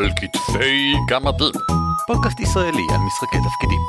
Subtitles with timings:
[0.00, 1.52] על כתפי גמדים.
[2.06, 3.80] פודקאסט ישראלי על משחקי תפקידים.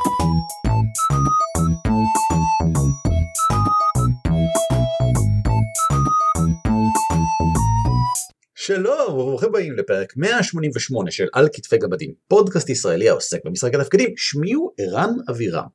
[8.55, 14.53] שלום וברוכים הבאים לפרק 188 של על כתפי גמדים, פודקאסט ישראלי העוסק במשחקי תפקידים, שמי
[14.53, 15.67] הוא ערן אבירם.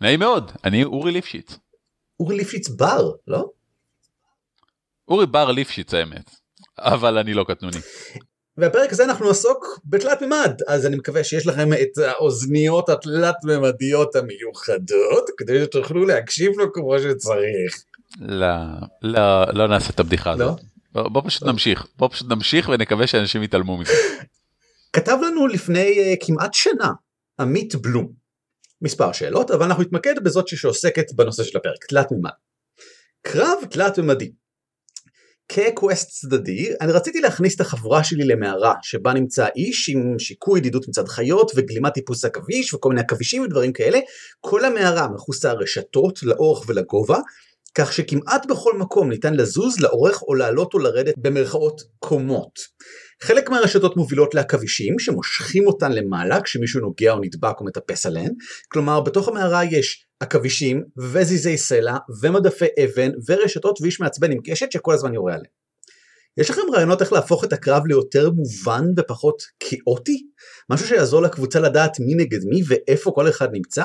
[0.00, 1.58] נעים מאוד, אני אורי ליפשיץ.
[2.20, 3.50] אורי ליפשיץ בר, לא?
[5.08, 6.30] אורי בר ליפשיץ האמת,
[6.78, 7.78] אבל אני לא קטנוני.
[8.56, 14.16] והפרק הזה אנחנו נעסוק בתלת מימד, אז אני מקווה שיש לכם את האוזניות התלת מימדיות
[14.16, 17.84] המיוחדות, כדי שתוכלו להקשיב לו כמו שצריך.
[18.20, 18.46] לא,
[19.02, 20.44] לא, לא נעשה את הבדיחה לא?
[20.44, 20.60] הזאת.
[20.92, 23.92] בוא, בוא פשוט נמשיך, בוא פשוט נמשיך ונקווה שאנשים יתעלמו מזה.
[24.96, 26.92] כתב לנו לפני uh, כמעט שנה
[27.40, 28.12] עמית בלום
[28.82, 32.30] מספר שאלות אבל אנחנו נתמקד בזאת שעוסקת בנושא של הפרק תלת מימד.
[33.22, 34.32] קרב תלת מימדי.
[35.54, 40.88] כקווסט צדדי אני רציתי להכניס את החבורה שלי למערה שבה נמצא איש עם שיקוי ידידות
[40.88, 43.98] מצד חיות וגלימת טיפוס עכביש וכל מיני עכבישים ודברים כאלה
[44.40, 47.18] כל המערה מכוסה רשתות לאורך ולגובה
[47.74, 52.58] כך שכמעט בכל מקום ניתן לזוז, לאורך או לעלות או לרדת במרכאות קומות.
[53.24, 58.32] חלק מהרשתות מובילות לעכבישים שמושכים אותן למעלה כשמישהו נוגע או נדבק או מטפס עליהן,
[58.68, 64.94] כלומר בתוך המערה יש עכבישים וזיזי סלע ומדפי אבן ורשתות ואיש מעצבן עם קשת שכל
[64.94, 65.52] הזמן יורה עליהם.
[66.36, 70.26] יש לכם רעיונות איך להפוך את הקרב ליותר מובן ופחות כאוטי?
[70.70, 73.84] משהו שיעזור לקבוצה לדעת מי נגד מי ואיפה כל אחד נמצא?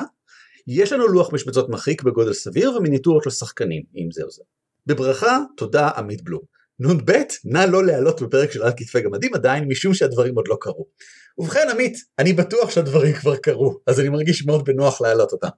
[0.66, 4.42] יש לנו לוח משבצות מרחיק בגודל סביר ומיניטורות לשחקנים, אם זה עוזר.
[4.86, 6.57] בברכה, תודה עמית בלום.
[6.80, 7.12] נ"ב,
[7.44, 10.86] נא לא להעלות בפרק של על כתפי גמדים עדיין משום שהדברים עוד לא קרו.
[11.38, 15.48] ובכן עמית, אני בטוח שהדברים כבר קרו, אז אני מרגיש מאוד בנוח להעלות אותם.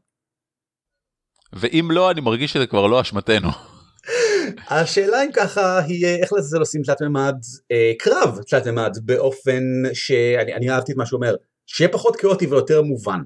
[1.53, 3.49] ואם לא, אני מרגיש שזה כבר לא אשמתנו.
[4.71, 7.35] השאלה אם ככה היא אה, איך לזה עושים תלת מימד
[7.73, 11.35] אה, קרב תלת מימד באופן שאני אני אהבתי את מה שהוא אומר,
[11.67, 13.21] שיהיה פחות כאוטי ויותר מובן.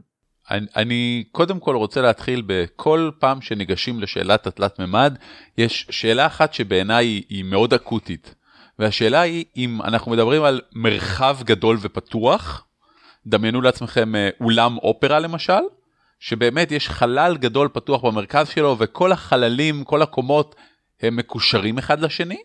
[0.51, 5.19] אני, אני קודם כל רוצה להתחיל בכל פעם שניגשים לשאלת התלת מימד,
[5.59, 8.35] יש שאלה אחת שבעיניי היא, היא מאוד אקוטית.
[8.79, 12.67] והשאלה היא אם אנחנו מדברים על מרחב גדול ופתוח,
[13.27, 15.61] דמיינו לעצמכם אה, אולם אופרה למשל,
[16.21, 20.55] שבאמת יש חלל גדול פתוח במרכז שלו וכל החללים, כל הקומות
[21.03, 22.39] הם מקושרים אחד לשני,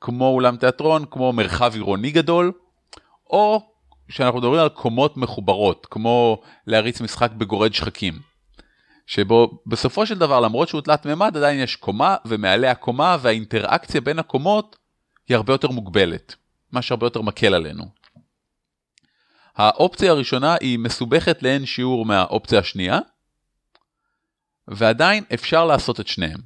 [0.00, 2.52] כמו אולם תיאטרון, כמו מרחב עירוני גדול,
[3.30, 3.70] או
[4.08, 8.20] שאנחנו מדברים על קומות מחוברות, כמו להריץ משחק בגורד שחקים.
[9.06, 14.18] שבו בסופו של דבר למרות שהוא תלת מימד עדיין יש קומה ומעליה קומה והאינטראקציה בין
[14.18, 14.76] הקומות
[15.28, 16.34] היא הרבה יותר מוגבלת,
[16.72, 17.84] מה שהרבה יותר מקל עלינו.
[19.56, 22.98] האופציה הראשונה היא מסובכת לאין שיעור מהאופציה השנייה,
[24.68, 26.40] ועדיין אפשר לעשות את שניהם.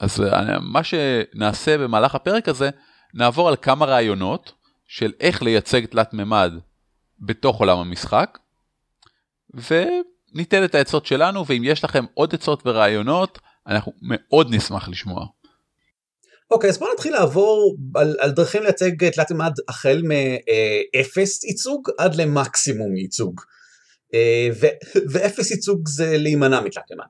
[0.00, 2.70] אז אה, מה שנעשה במהלך הפרק הזה,
[3.14, 4.52] נעבור על כמה רעיונות
[4.86, 6.52] של איך לייצג תלת מימד
[7.20, 8.38] בתוך עולם המשחק,
[9.54, 15.26] וניתן את העצות שלנו, ואם יש לכם עוד עצות ורעיונות, אנחנו מאוד נשמח לשמוע.
[16.50, 21.90] אוקיי, okay, אז בוא נתחיל לעבור על, על דרכים לייצג תלת מימד החל מאפס ייצוג
[21.98, 23.40] עד למקסימום ייצוג.
[24.14, 27.06] אה, ו- ואפס ייצוג זה להימנע מתלת מימד.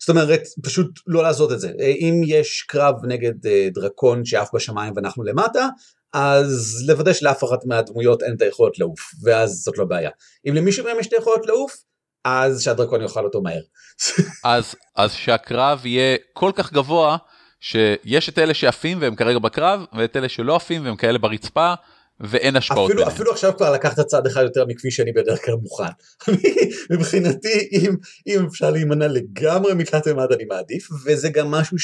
[0.00, 1.72] זאת אומרת, פשוט לא לעשות את זה.
[1.78, 5.68] אם יש קרב נגד אה, דרקון שעף בשמיים ואנחנו למטה,
[6.12, 10.10] אז לוודא שלאף אחת מהדמויות אין את היכולת לעוף, ואז זאת לא בעיה.
[10.48, 11.76] אם למישהו מהם יש את היכולת לעוף,
[12.24, 13.60] אז שהדרקון יאכל אותו מהר.
[14.44, 17.16] אז, אז שהקרב יהיה כל כך גבוה,
[17.60, 21.74] שיש את אלה שעפים והם כרגע בקרב, ואת אלה שלא עפים והם כאלה ברצפה,
[22.20, 25.84] ואין השפעות אפילו, אפילו עכשיו כבר לקחת צעד אחד יותר מכפי שאני בדרך כלל מוכן.
[26.90, 27.94] מבחינתי אם,
[28.26, 31.78] אם אפשר להימנע לגמרי מתלת מימד אני מעדיף וזה גם משהו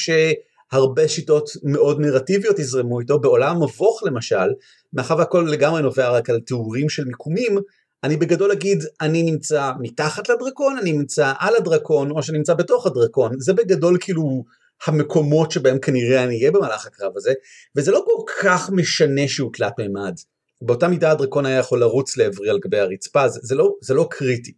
[0.73, 4.49] שהרבה שיטות מאוד נרטיביות יזרמו איתו בעולם המבוך למשל
[4.93, 7.59] מאחר והכל לגמרי נובע רק על תיאורים של מיקומים
[8.05, 12.87] אני בגדול אגיד אני נמצא מתחת לדרקון אני נמצא על הדרקון או שאני נמצא בתוך
[12.87, 14.45] הדרקון זה בגדול כאילו
[14.87, 17.33] המקומות שבהם כנראה אני אהיה במהלך הקרב הזה,
[17.77, 20.15] וזה לא כל כך משנה שהוא תלת מימד.
[20.63, 24.09] באותה מידה הדרקון היה יכול לרוץ לעברי על גבי הרצפה, זה, זה, לא, זה לא
[24.11, 24.53] קריטי.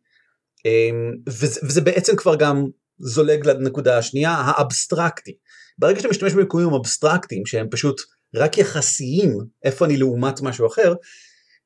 [0.64, 2.66] אמ, וזה, וזה בעצם כבר גם
[2.98, 5.36] זולג לנקודה השנייה, האבסטרקטי.
[5.78, 8.00] ברגע שאתה משתמש במקומים אבסטרקטיים שהם פשוט
[8.34, 10.94] רק יחסיים, איפה אני לעומת משהו אחר,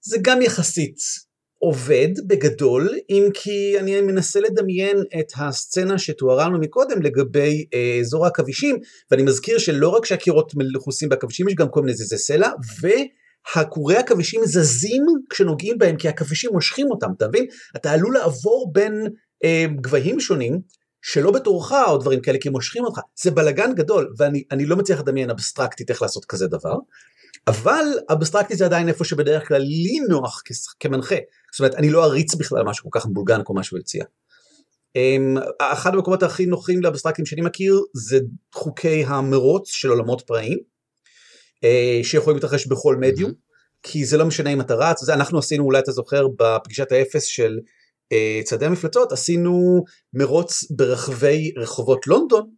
[0.01, 0.97] זה גם יחסית
[1.63, 8.25] עובד בגדול אם כי אני מנסה לדמיין את הסצנה שתוארה לנו מקודם לגבי אה, אזור
[8.25, 8.79] העכבישים
[9.11, 12.51] ואני מזכיר שלא רק שהקירות מכוסים בעכבישים יש גם כל מיני זיזי סלע
[12.83, 19.07] והכורי עכבישים זזים כשנוגעים בהם כי עכבישים מושכים אותם אתה מבין אתה עלול לעבור בין
[19.45, 20.61] אה, גבהים שונים
[21.03, 25.31] שלא בתורך או דברים כאלה כי מושכים אותך זה בלגן גדול ואני לא מצליח לדמיין
[25.31, 26.75] אבסטרקטית איך לעשות כזה דבר
[27.47, 30.43] אבל אבסטרקטי זה עדיין איפה שבדרך כלל לי נוח
[30.81, 31.17] כמנחה.
[31.53, 34.05] זאת אומרת, אני לא אריץ בכלל משהו כל כך מבולגן כמו מה שהוא הציע.
[34.97, 38.19] אמ, אחד המקומות הכי נוחים לאבסטרקטים שאני מכיר זה
[38.55, 40.59] חוקי המרוץ של עולמות פראיים,
[41.65, 43.33] אה, שיכולים להתרחש בכל מדיום,
[43.83, 47.25] כי זה לא משנה אם אתה רץ, זה אנחנו עשינו אולי אתה זוכר בפגישת האפס
[47.25, 47.59] של
[48.45, 49.85] צעדי המפלצות, עשינו
[50.15, 52.51] מרוץ ברחבי רחובות לונדון,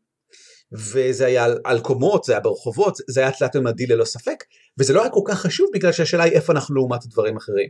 [0.72, 4.44] וזה היה על, על קומות, זה היה ברחובות, זה היה תלת ממדי ללא ספק,
[4.78, 7.69] וזה לא היה כל כך חשוב בגלל שהשאלה היא איפה אנחנו לעומת דברים אחרים.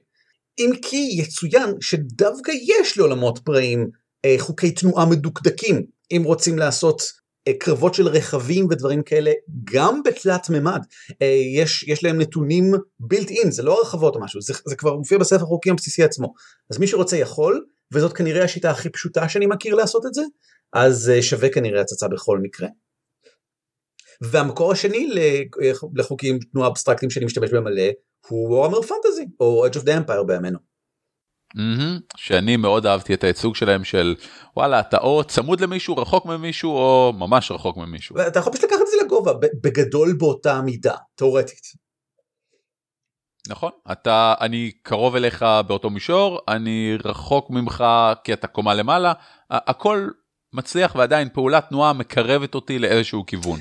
[0.59, 3.91] אם כי יצוין שדווקא יש לעולמות פראיים
[4.25, 5.83] אה, חוקי תנועה מדוקדקים,
[6.13, 7.03] אם רוצים לעשות
[7.49, 9.33] אה, קרבות של רכבים ודברים כאלה,
[9.65, 10.81] גם בתלת מימד,
[11.23, 14.97] אה, יש, יש להם נתונים בילט אין, זה לא הרחבות או משהו, זה, זה כבר
[14.97, 16.35] מופיע בספר החוקים הבסיסי עצמו.
[16.71, 20.23] אז מי שרוצה יכול, וזאת כנראה השיטה הכי פשוטה שאני מכיר לעשות את זה,
[20.73, 22.69] אז שווה כנראה הצצה בכל מקרה.
[24.23, 25.11] והמקור השני
[25.95, 27.91] לחוקים תנועה אבסטרקטיים שאני משתמש בהם מלא
[28.29, 30.59] הוא וורמר פנטזי או Edge of the Empire בימינו.
[31.57, 34.15] Mm-hmm, שאני מאוד אהבתי את הייצוג שלהם של
[34.57, 38.17] וואלה אתה או צמוד למישהו רחוק ממישהו או ממש רחוק ממישהו.
[38.29, 41.82] אתה יכול פשוט לקחת את זה לגובה בגדול באותה מידה תאורטית.
[43.49, 47.85] נכון אתה אני קרוב אליך באותו מישור אני רחוק ממך
[48.25, 49.13] כי אתה קומה למעלה
[49.51, 50.09] הכל
[50.53, 53.61] מצליח ועדיין פעולת תנועה מקרבת אותי לאיזשהו כיוון.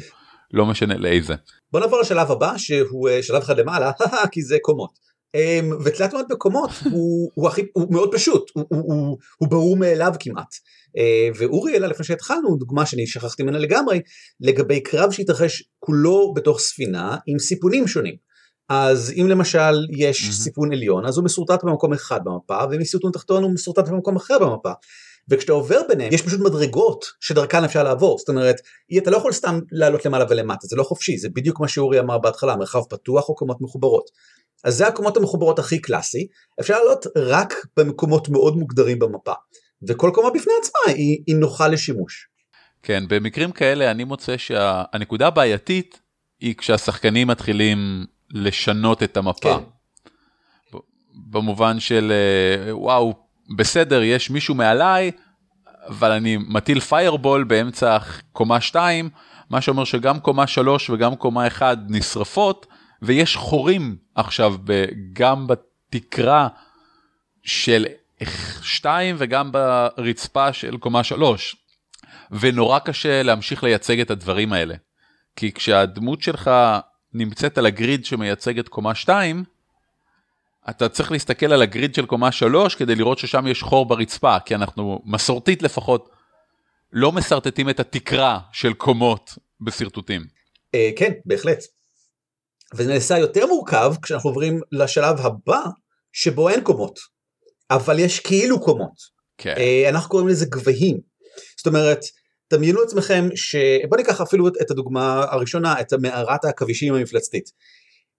[0.53, 1.33] לא משנה לאיזה.
[1.71, 3.91] בוא נעבור לשלב הבא שהוא אה, שלב אחד למעלה
[4.31, 4.99] כי זה קומות.
[5.35, 9.77] אמ, ותלת מימד בקומות הוא, הוא, הכי, הוא מאוד פשוט הוא, הוא, הוא, הוא ברור
[9.77, 10.55] מאליו כמעט
[10.97, 14.01] אה, ואורי אלא לפני שהתחלנו דוגמה שאני שכחתי ממנה לגמרי
[14.39, 18.30] לגבי קרב שהתרחש כולו בתוך ספינה עם סיפונים שונים.
[18.73, 20.31] אז אם למשל יש mm-hmm.
[20.31, 24.71] סיפון עליון אז הוא מסורטט במקום אחד במפה ומסיפון תחתון הוא מסורטט במקום אחר במפה
[25.29, 28.55] וכשאתה עובר ביניהם יש פשוט מדרגות שדרכן אפשר לעבור זאת אומרת
[28.97, 32.17] אתה לא יכול סתם לעלות למעלה ולמטה זה לא חופשי זה בדיוק מה שאורי אמר
[32.17, 34.09] בהתחלה מרחב פתוח או קומות מחוברות.
[34.63, 36.27] אז זה הקומות המחוברות הכי קלאסי
[36.59, 39.33] אפשר לעלות רק במקומות מאוד מוגדרים במפה
[39.87, 42.27] וכל קומה בפני עצמה היא, היא נוחה לשימוש.
[42.83, 45.99] כן במקרים כאלה אני מוצא שהנקודה הבעייתית
[46.39, 49.57] היא כשהשחקנים מתחילים לשנות את המפה.
[49.57, 50.77] כן.
[51.13, 53.13] במובן של אה, וואו
[53.55, 55.11] בסדר, יש מישהו מעליי,
[55.87, 57.97] אבל אני מטיל פיירבול באמצע
[58.31, 59.09] קומה 2,
[59.49, 62.67] מה שאומר שגם קומה 3 וגם קומה 1 נשרפות,
[63.01, 64.55] ויש חורים עכשיו
[65.13, 66.47] גם בתקרה
[67.43, 67.85] של
[68.61, 71.55] 2 וגם ברצפה של קומה 3.
[72.31, 74.75] ונורא קשה להמשיך לייצג את הדברים האלה.
[75.35, 76.51] כי כשהדמות שלך
[77.13, 79.43] נמצאת על הגריד שמייצג את קומה 2,
[80.69, 84.55] אתה צריך להסתכל על הגריד של קומה 3 כדי לראות ששם יש חור ברצפה, כי
[84.55, 86.09] אנחנו מסורתית לפחות
[86.93, 90.25] לא משרטטים את התקרה של קומות בשרטוטים.
[90.75, 91.59] אה, כן, בהחלט.
[92.75, 95.61] וזה נעשה יותר מורכב כשאנחנו עוברים לשלב הבא
[96.13, 96.99] שבו אין קומות,
[97.71, 98.93] אבל יש כאילו קומות.
[99.37, 99.55] כן.
[99.57, 100.99] אה, אנחנו קוראים לזה גבהים.
[101.57, 101.99] זאת אומרת,
[102.53, 103.55] דמיינו עצמכם ש...
[103.89, 107.49] בוא ניקח אפילו את הדוגמה הראשונה, את מערת העכבישים המפלצתית.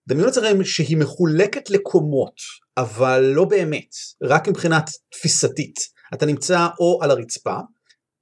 [0.09, 2.35] דמיינו לעצמכם שהיא מחולקת לקומות,
[2.77, 5.79] אבל לא באמת, רק מבחינת תפיסתית.
[6.15, 7.57] אתה נמצא או על הרצפה,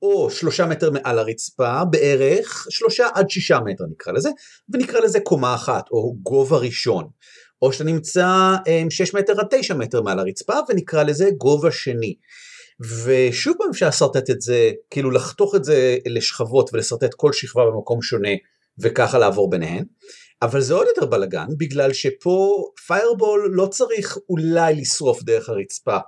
[0.03, 4.31] או שלושה מטר מעל הרצפה, בערך שלושה עד שישה מטר נקרא לזה,
[4.73, 7.09] ונקרא לזה קומה אחת, או גובה ראשון.
[7.63, 12.15] או שאתה נמצא אמ, שש מטר עד תשע מטר מעל הרצפה, ונקרא לזה גובה שני.
[12.81, 18.03] ושוב פעם אפשר לשרטט את זה, כאילו לחתוך את זה לשכבות ולשרטט כל שכבה במקום
[18.03, 18.35] שונה,
[18.79, 19.85] וככה לעבור ביניהן.
[20.43, 25.99] אבל זה עוד יותר בלאגן בגלל שפה פיירבול לא צריך אולי לשרוף דרך הרצפה,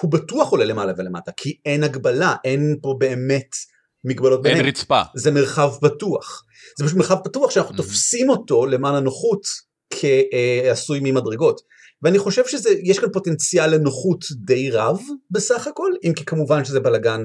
[0.00, 3.56] הוא בטוח עולה למעלה ולמטה כי אין הגבלה, אין פה באמת
[4.04, 4.60] מגבלות ביניהם.
[4.60, 5.02] אין רצפה.
[5.16, 6.44] זה מרחב פתוח.
[6.78, 7.76] זה פשוט מרחב פתוח שאנחנו mm-hmm.
[7.76, 9.42] תופסים אותו למען הנוחות
[9.90, 11.60] כעשוי ממדרגות.
[12.02, 17.20] ואני חושב שיש כאן פוטנציאל לנוחות די רב בסך הכל, אם כי כמובן שזה בלאגן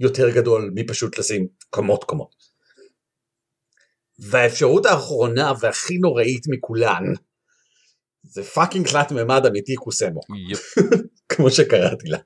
[0.00, 2.34] יותר גדול מפשוט לשים קומות קומות.
[4.18, 7.02] והאפשרות האחרונה והכי נוראית מכולן
[8.24, 10.20] זה פאקינג תלת מימד אמיתי קוסמו.
[11.28, 12.18] כמו שקראתי לה.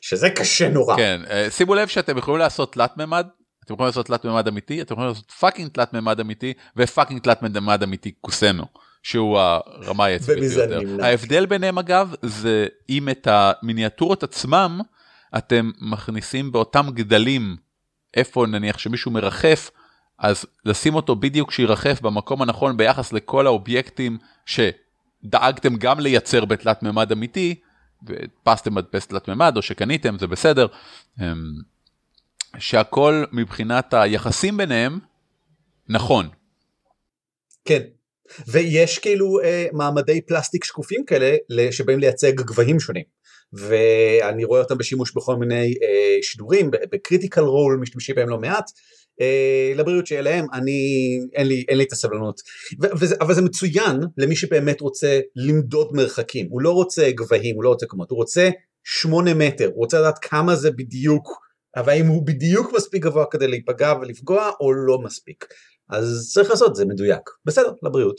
[0.00, 0.96] שזה קשה נורא.
[0.96, 3.26] כן, אה, שימו לב שאתם יכולים לעשות תלת מימד,
[3.64, 7.42] אתם יכולים לעשות תלת מימד אמיתי, אתם יכולים לעשות פאקינג תלת מימד אמיתי ופאקינג תלת
[7.42, 8.64] מימד אמיתי קוסמו.
[9.02, 10.80] שהוא הרמה היציבית ביותר.
[11.04, 14.80] ההבדל ביניהם אגב זה אם את המיניאטורות עצמם
[15.38, 17.56] אתם מכניסים באותם גדלים
[18.14, 19.70] איפה נניח שמישהו מרחף
[20.18, 27.12] אז לשים אותו בדיוק שירחף במקום הנכון ביחס לכל האובייקטים שדאגתם גם לייצר בתלת מימד
[27.12, 27.54] אמיתי,
[28.02, 30.66] והדפסתם מדפס תלת מימד או שקניתם זה בסדר,
[31.20, 31.24] אמ,
[32.58, 34.98] שהכל מבחינת היחסים ביניהם
[35.88, 36.28] נכון.
[37.64, 37.82] כן,
[38.48, 41.36] ויש כאילו אה, מעמדי פלסטיק שקופים כאלה
[41.70, 43.04] שבאים לייצג גבהים שונים.
[43.52, 48.64] ואני רואה אותם בשימוש בכל מיני אה, שידורים, ב Critical Role משתמשים בהם לא מעט.
[49.20, 50.80] אה, לבריאות שיהיה להם, אני,
[51.34, 52.40] אין לי, אין לי את הסבלנות.
[52.80, 57.68] וזה, אבל זה מצוין למי שבאמת רוצה למדוד מרחקים, הוא לא רוצה גבהים, הוא לא
[57.68, 58.50] רוצה קומות, הוא רוצה
[58.84, 61.28] שמונה מטר, הוא רוצה לדעת כמה זה בדיוק,
[61.76, 65.44] אבל אם הוא בדיוק מספיק גבוה כדי להיפגע ולפגוע או לא מספיק.
[65.92, 67.30] אז צריך לעשות זה מדויק.
[67.44, 68.16] בסדר, לבריאות.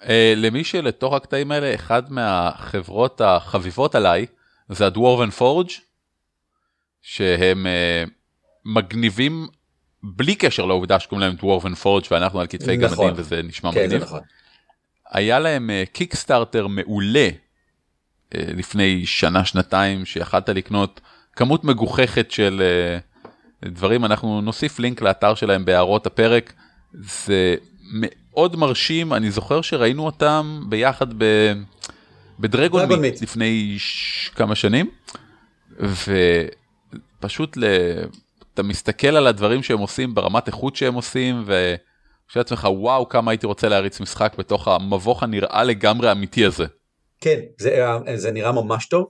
[0.00, 4.26] Uh, למי שלתוך הקטעים האלה, אחד מהחברות החביבות עליי
[4.68, 5.68] זה הדוורבן פורג'
[7.02, 8.10] שהם uh,
[8.64, 9.46] מגניבים
[10.02, 13.08] בלי קשר לעובדה שקוראים להם דוורבן פורג' ואנחנו על כתפי נכון.
[13.08, 14.02] גמדים וזה נשמע כן, מגניב.
[14.02, 14.20] נכון.
[15.10, 21.00] היה להם קיקסטארטר uh, מעולה uh, לפני שנה שנתיים שיכלת לקנות
[21.32, 22.62] כמות מגוחכת של
[23.64, 26.52] דברים אנחנו נוסיף לינק לאתר שלהם בהערות הפרק
[26.94, 27.54] זה
[27.92, 31.52] מאוד מרשים אני זוכר שראינו אותם ביחד ב...
[32.40, 34.30] בדרגון מיט לפני ש...
[34.34, 34.90] כמה שנים
[37.20, 37.64] ופשוט ל...
[38.54, 43.46] אתה מסתכל על הדברים שהם עושים ברמת איכות שהם עושים וחושב לעצמך וואו כמה הייתי
[43.46, 46.66] רוצה להריץ משחק בתוך המבוך הנראה לגמרי אמיתי הזה.
[47.20, 49.06] כן זה, זה נראה ממש טוב.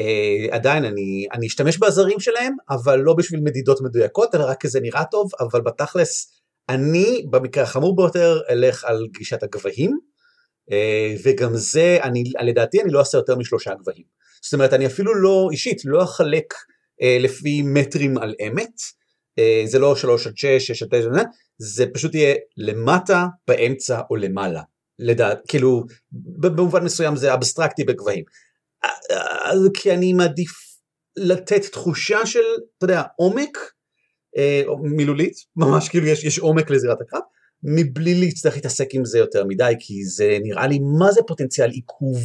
[0.00, 4.68] Uh, עדיין אני אני אשתמש בעזרים שלהם אבל לא בשביל מדידות מדויקות אלא רק כי
[4.68, 6.32] זה נראה טוב אבל בתכלס
[6.68, 9.98] אני במקרה החמור ביותר אלך על גישת הגבהים
[10.70, 10.74] uh,
[11.24, 14.04] וגם זה אני לדעתי אני לא אעשה יותר משלושה גבהים
[14.44, 16.54] זאת אומרת אני אפילו לא אישית לא אחלק
[17.02, 18.80] אה, לפי מטרים על אמת,
[19.38, 21.08] אה, זה לא 3 עד 6, 6 עד 9,
[21.58, 24.62] זה פשוט יהיה למטה, באמצע או למעלה.
[24.98, 28.24] לדעת, כאילו, במובן מסוים זה אבסטרקטי בגבהים.
[28.84, 30.50] אה, כי אני מעדיף
[31.16, 32.44] לתת תחושה של,
[32.78, 33.58] אתה יודע, עומק,
[34.82, 37.20] מילולית, ממש כאילו יש, יש עומק לזירת הקרב,
[37.62, 42.24] מבלי להצטרך להתעסק עם זה יותר מדי, כי זה נראה לי מה זה פוטנציאל עיכוב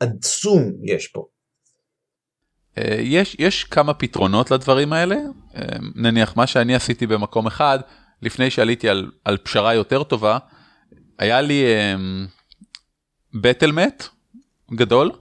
[0.00, 1.26] עצום יש פה.
[2.78, 5.16] אה, יש, יש כמה פתרונות לדברים האלה,
[5.56, 5.62] אה,
[5.94, 7.78] נניח מה שאני עשיתי במקום אחד,
[8.22, 10.38] לפני שעליתי על, על פשרה יותר טובה,
[11.18, 11.64] היה לי
[13.34, 15.12] בטלמט אה, גדול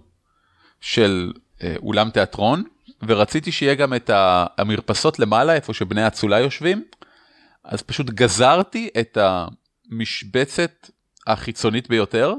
[0.81, 1.31] של
[1.77, 2.63] אולם תיאטרון,
[3.07, 4.09] ורציתי שיהיה גם את
[4.57, 6.83] המרפסות למעלה, איפה שבני האצולה יושבים,
[7.63, 10.89] אז פשוט גזרתי את המשבצת
[11.27, 12.33] החיצונית ביותר,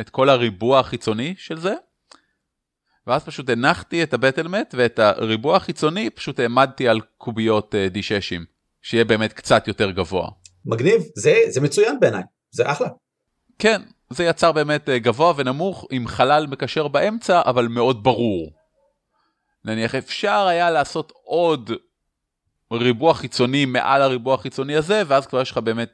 [0.00, 1.74] את כל הריבוע החיצוני של זה,
[3.06, 8.38] ואז פשוט הנחתי את הבטלמט ואת הריבוע החיצוני פשוט העמדתי על קוביות D6, אה,
[8.82, 10.28] שיהיה באמת קצת יותר גבוה.
[10.64, 12.88] מגניב, זה, זה מצוין בעיניי, זה אחלה.
[13.58, 18.52] כן, זה יצר באמת אה, גבוה ונמוך עם חלל מקשר באמצע אבל מאוד ברור.
[19.64, 21.70] נניח אפשר היה לעשות עוד
[22.72, 25.90] ריבוע חיצוני מעל הריבוע החיצוני הזה ואז כבר יש לך באמת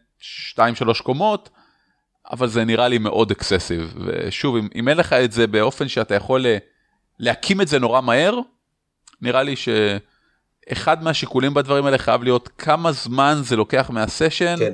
[0.57, 1.50] 2-3 קומות.
[2.31, 6.14] אבל זה נראה לי מאוד אקססיב ושוב אם, אם אין לך את זה באופן שאתה
[6.14, 6.59] יכול אה,
[7.19, 8.38] להקים את זה נורא מהר,
[9.21, 14.73] נראה לי שאחד מהשיקולים בדברים האלה חייב להיות כמה זמן זה לוקח מהסשן כן.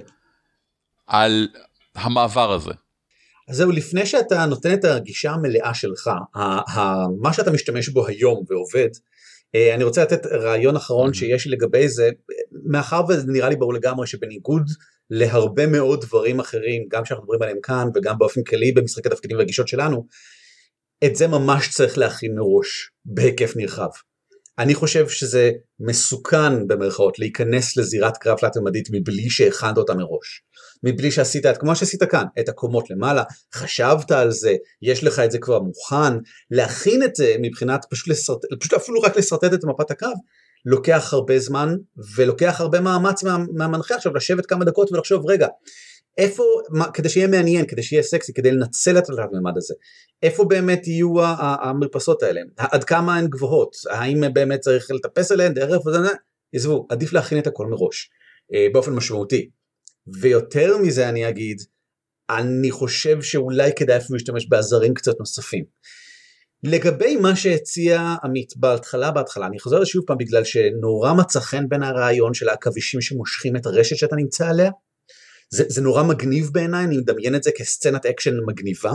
[1.06, 1.48] על
[1.94, 2.72] המעבר הזה.
[3.48, 6.10] אז זהו, לפני שאתה נותן את הגישה המלאה שלך,
[7.20, 8.88] מה שאתה משתמש בו היום ועובד,
[9.54, 12.10] אה, אני רוצה לתת רעיון אחרון שיש לי לגבי זה,
[12.64, 14.62] מאחר וזה נראה לי ברור לגמרי שבניגוד
[15.10, 19.68] להרבה מאוד דברים אחרים, גם שאנחנו מדברים עליהם כאן וגם באופן כללי במשחק התפקידים והגישות
[19.68, 20.06] שלנו,
[21.04, 23.88] את זה ממש צריך להכין מראש בהיקף נרחב.
[24.58, 25.50] אני חושב שזה
[25.80, 30.42] מסוכן במרכאות להיכנס לזירת קרב תלת-ממדית מבלי שהכנת אותה מראש.
[30.82, 33.22] מבלי שעשית את כמו שעשית כאן, את הקומות למעלה,
[33.54, 36.14] חשבת על זה, יש לך את זה כבר מוכן,
[36.50, 38.38] להכין את זה מבחינת פשוט, לסרט...
[38.60, 40.16] פשוט אפילו רק לשרטט את מפת הקרב,
[40.66, 41.74] לוקח הרבה זמן
[42.16, 45.46] ולוקח הרבה מאמץ מה, מהמנחה עכשיו לשבת כמה דקות ולחשוב רגע
[46.18, 49.74] איפה, מה, כדי שיהיה מעניין, כדי שיהיה סקסי, כדי לנצל את הממד הזה,
[50.22, 55.86] איפה באמת יהיו המרפסות האלה, עד כמה הן גבוהות, האם באמת צריך לטפס עליהן, דרך
[55.86, 55.98] וזה,
[56.54, 58.10] עזבו, עדיף להכין את הכל מראש,
[58.54, 59.48] אה, באופן משמעותי.
[60.20, 61.62] ויותר מזה אני אגיד,
[62.30, 65.64] אני חושב שאולי כדאי אפילו להשתמש בעזרים קצת נוספים.
[66.62, 71.82] לגבי מה שהציע עמית בהתחלה בהתחלה אני חוזר שוב פעם בגלל שנורא מצא חן בין
[71.82, 74.70] הרעיון של העכבישים שמושכים את הרשת שאתה נמצא עליה
[75.50, 78.92] זה, זה נורא מגניב בעיניי, אני מדמיין את זה כסצנת אקשן מגניבה,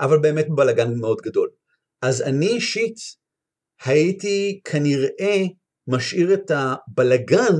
[0.00, 1.48] אבל באמת בלאגן מאוד גדול.
[2.02, 2.96] אז אני אישית
[3.84, 5.44] הייתי כנראה
[5.88, 7.56] משאיר את הבלאגן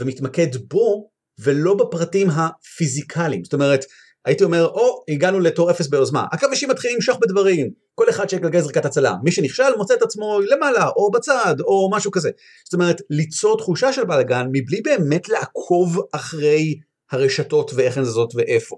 [0.00, 3.44] ומתמקד בו ולא בפרטים הפיזיקליים.
[3.44, 3.84] זאת אומרת,
[4.24, 8.84] הייתי אומר, או, הגענו לתור אפס ביוזמה, הכבישים מתחילים למשוך בדברים, כל אחד שיגלגל זריקת
[8.84, 12.30] הצלה, מי שנכשל מוצא את עצמו למעלה, או בצד, או משהו כזה.
[12.64, 16.74] זאת אומרת, ליצור תחושה של בלאגן מבלי באמת לעקוב אחרי
[17.14, 18.76] הרשתות ואיך הן זזות ואיפה.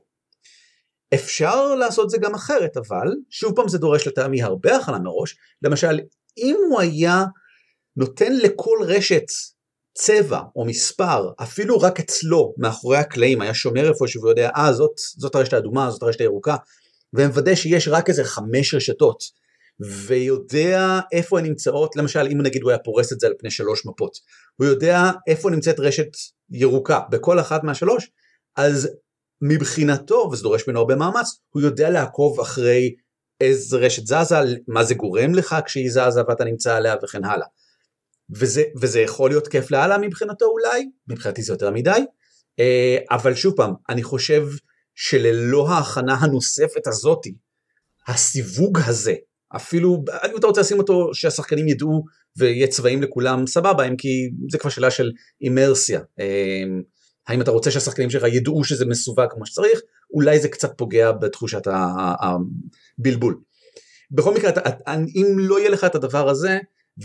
[1.14, 5.36] אפשר לעשות זה גם אחרת, אבל שוב פעם זה דורש לטעמי הרבה הכנה מראש.
[5.62, 6.00] למשל,
[6.38, 7.24] אם הוא היה
[7.96, 9.24] נותן לכל רשת
[9.94, 15.34] צבע או מספר, אפילו רק אצלו, מאחורי הקלעים, היה שומר איפשהו ויודע, אה, זאת, זאת
[15.34, 16.56] הרשת האדומה, זאת הרשת הירוקה,
[17.14, 19.22] ומוודא שיש רק איזה חמש רשתות,
[19.80, 23.86] ויודע איפה הן נמצאות, למשל אם נגיד הוא היה פורס את זה על פני שלוש
[23.86, 24.12] מפות,
[24.56, 26.08] הוא יודע איפה נמצאת רשת
[26.50, 28.10] ירוקה בכל אחת מהשלוש,
[28.56, 28.88] אז
[29.40, 32.94] מבחינתו, וזה דורש ממנו הרבה מאמץ, הוא יודע לעקוב אחרי
[33.40, 34.36] איזה רשת זזה,
[34.68, 37.46] מה זה גורם לך כשהיא זזה ואתה נמצא עליה וכן הלאה.
[38.30, 42.04] וזה, וזה יכול להיות כיף לאללה מבחינתו אולי, מבחינתי זה יותר מדי,
[42.60, 44.46] אה, אבל שוב פעם, אני חושב
[44.94, 47.34] שללא ההכנה הנוספת הזאתי,
[48.08, 49.14] הסיווג הזה,
[49.56, 52.04] אפילו, אם אתה רוצה לשים אותו שהשחקנים ידעו
[52.36, 55.10] ויהיה צבעים לכולם, סבבה, אם כי זה כבר שאלה של
[55.40, 56.00] אימרסיה.
[57.28, 59.80] האם אתה רוצה שהשחקנים שלך ידעו שזה מסווג כמו שצריך,
[60.14, 61.62] אולי זה קצת פוגע בתחושת
[62.98, 63.38] הבלבול.
[64.10, 64.50] בכל מקרה,
[64.88, 66.58] אם לא יהיה לך את הדבר הזה,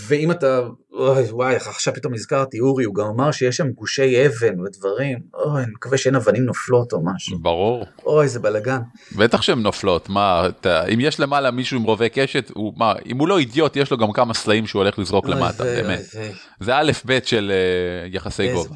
[0.07, 0.61] ואם אתה,
[0.93, 5.63] אוי וואי, עכשיו פתאום נזכרתי, אורי, הוא גם אמר שיש שם גושי אבן ודברים, אוי,
[5.63, 7.39] אני מקווה שאין אבנים נופלות או משהו.
[7.39, 7.85] ברור.
[8.05, 8.79] אוי, זה בלאגן.
[9.17, 13.17] בטח שהן נופלות, מה, אתה, אם יש למעלה מישהו עם רובה קשת, הוא, מה, אם
[13.19, 16.01] הוא לא אידיוט, יש לו גם כמה סלעים שהוא הולך לזרוק אוי, למטה, זה- באמת.
[16.15, 18.75] אוי, זה א' ב' של uh, יחסי גובה.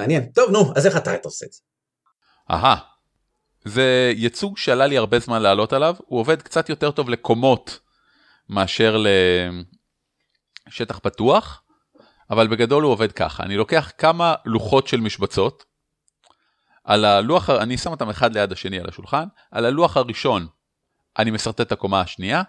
[0.00, 0.30] מעניין.
[0.34, 1.60] טוב, נו, אז איך אתה היית עושה את זה?
[2.50, 2.76] אהה.
[3.64, 7.80] זה ייצוג שעלה לי הרבה זמן לעלות עליו, הוא עובד קצת יותר טוב לקומות
[8.48, 9.04] מאשר
[10.66, 11.62] לשטח פתוח,
[12.30, 15.64] אבל בגדול הוא עובד ככה, אני לוקח כמה לוחות של משבצות,
[16.84, 20.46] על הלוח, אני שם אותם אחד ליד השני על השולחן, על הלוח הראשון
[21.18, 22.42] אני משרטט את הקומה השנייה,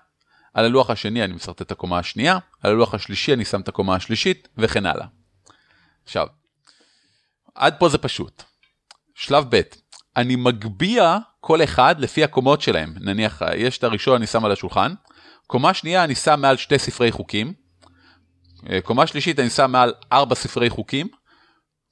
[0.53, 3.95] על הלוח השני אני משרטט את הקומה השנייה, על הלוח השלישי אני שם את הקומה
[3.95, 5.07] השלישית וכן הלאה.
[6.03, 6.27] עכשיו,
[7.55, 8.43] עד פה זה פשוט.
[9.15, 9.61] שלב ב',
[10.17, 12.93] אני מגביה כל אחד לפי הקומות שלהם.
[13.01, 14.93] נניח, יש את הראשון אני שם על השולחן,
[15.47, 17.53] קומה שנייה אני שם מעל שתי ספרי חוקים,
[18.69, 21.07] אה, קומה שלישית אני שם מעל ארבע ספרי חוקים,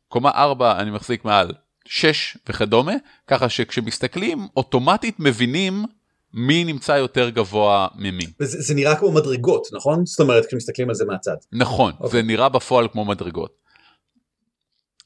[0.07, 1.51] קומה ארבע אני מחזיק מעל
[1.85, 2.93] שש וכדומה,
[3.27, 5.85] ככה שכשמסתכלים אוטומטית מבינים
[6.33, 8.25] מי נמצא יותר גבוה ממי.
[8.39, 10.05] וזה זה נראה כמו מדרגות, נכון?
[10.05, 11.35] זאת אומרת, כשמסתכלים על זה מהצד.
[11.51, 12.09] נכון, אוקיי.
[12.09, 13.51] זה נראה בפועל כמו מדרגות.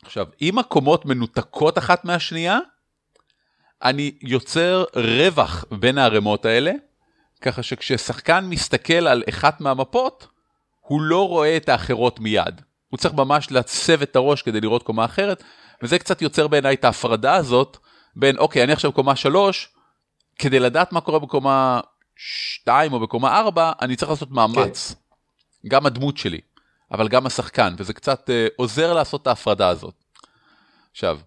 [0.06, 2.60] עכשיו, אם הקומות מנותקות אחת מהשנייה,
[3.84, 6.72] אני יוצר רווח בין הערימות האלה,
[7.42, 10.28] ככה שכששחקן מסתכל על אחת מהמפות,
[10.80, 12.62] הוא לא רואה את האחרות מיד.
[12.89, 15.44] הוא צריך ממש לעצב את הראש כדי לראות קומה אחרת,
[15.84, 17.78] וזה קצת יוצר בעיניי את ההפרדה הזאת
[18.16, 19.70] בין, אוקיי, אני עכשיו קומה שלוש,
[20.39, 21.80] כדי לדעת מה קורה בקומה
[22.16, 24.96] 2 או בקומה 4, אני צריך לעשות מאמץ.
[25.68, 26.42] גם הדמות שלי,
[26.94, 30.04] אבל גם השחקן, וזה קצת אה, עוזר לעשות את ההפרדה הזאת.
[30.92, 31.20] עכשיו,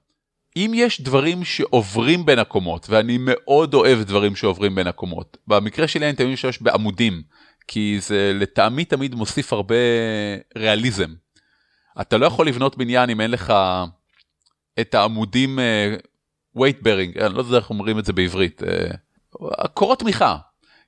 [0.57, 6.07] אם יש דברים שעוברים בין הקומות, ואני מאוד אוהב דברים שעוברים בין הקומות, במקרה שלי
[6.07, 7.23] אני תמיד משתמש בעמודים,
[7.69, 9.75] כי זה לטעמי תמיד מוסיף הרבה
[10.57, 11.15] ריאליזם.
[12.01, 13.53] אתה לא יכול לבנות בניין אם אין לך
[14.81, 15.97] את העמודים אה,
[16.59, 20.37] weight bearing, אני לא יודע איך אומרים את זה בעברית, אה, קורות תמיכה.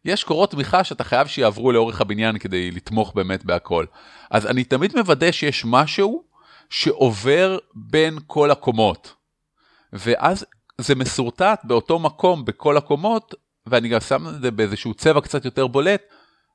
[0.05, 3.85] יש קורות תמיכה שאתה חייב שיעברו לאורך הבניין כדי לתמוך באמת בהכל.
[4.31, 6.25] אז אני תמיד מוודא שיש משהו
[6.71, 9.15] שעובר בין כל הקומות.
[9.93, 10.47] ואז
[10.79, 13.35] זה מסורטט באותו מקום בכל הקומות,
[13.67, 16.03] ואני גם שם את זה באיזשהו צבע קצת יותר בולט,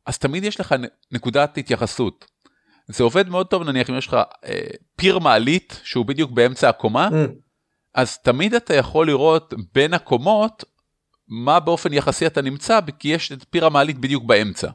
[0.05, 0.75] אז תמיד יש לך
[1.11, 2.25] נקודת התייחסות.
[2.87, 4.59] זה עובד מאוד טוב נניח אם יש לך אה,
[4.95, 7.43] פיר מעלית שהוא בדיוק באמצע הקומה, Mm,
[7.95, 10.63] אז תמיד אתה יכול לראות בין הקומות
[11.35, 14.67] מה באופן יחסי אתה נמצא, כי יש את פיר המעלית בדיוק באמצע.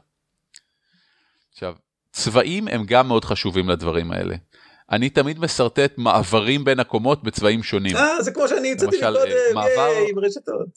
[1.53, 1.73] עכשיו,
[2.11, 4.35] צבעים הם גם מאוד חשובים לדברים האלה.
[4.91, 7.95] אני תמיד משרטט מעברים בין הקומות בצבעים שונים.
[7.95, 10.67] אה, זה כמו שאני הצעתי מקודם, אה, מעבר- עם רשתות.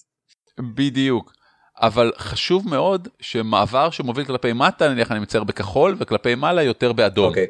[0.75, 1.33] בדיוק.
[1.81, 7.29] אבל חשוב מאוד שמעבר שמוביל כלפי מטה, נניח אני מצייר בכחול, וכלפי מעלה יותר באדום.
[7.29, 7.47] אוקיי.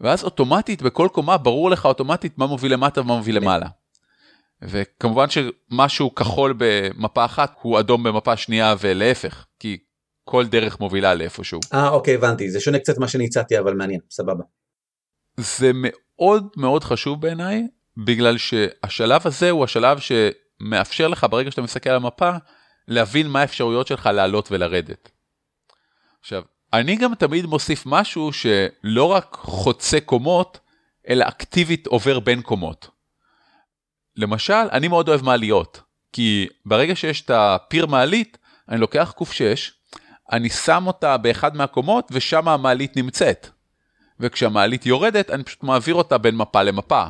[0.00, 3.66] ואז אוטומטית בכל קומה ברור לך אוטומטית מה מוביל למטה ומה מוביל למעלה.
[4.64, 9.78] וכמובן שמשהו כחול במפה אחת הוא אדום במפה שנייה ולהפך, כי
[10.24, 11.60] כל דרך מובילה לאיפשהו.
[11.74, 12.50] אה, אוקיי, הבנתי.
[12.50, 14.44] זה שונה קצת מה שאני הצעתי, אבל מעניין, סבבה.
[15.36, 21.90] זה מאוד מאוד חשוב בעיניי, בגלל שהשלב הזה הוא השלב שמאפשר לך ברגע שאתה מסתכל
[21.90, 22.30] על המפה,
[22.88, 25.10] להבין מה האפשרויות שלך לעלות ולרדת.
[26.20, 30.58] עכשיו, אני גם תמיד מוסיף משהו שלא רק חוצה קומות,
[31.08, 32.93] אלא אקטיבית עובר בין קומות.
[34.16, 35.80] למשל, אני מאוד אוהב מעליות,
[36.12, 39.70] כי ברגע שיש את הפיר מעלית, אני לוקח ק6,
[40.32, 43.48] אני שם אותה באחד מהקומות ושם המעלית נמצאת.
[44.20, 47.04] וכשהמעלית יורדת, אני פשוט מעביר אותה בין מפה למפה.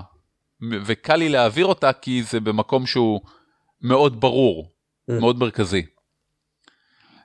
[0.85, 3.21] וקל לי להעביר אותה כי זה במקום שהוא
[3.83, 4.75] מאוד ברור.
[5.09, 5.87] מאוד מרכזי.